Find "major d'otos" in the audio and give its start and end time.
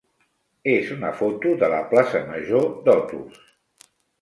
2.33-3.41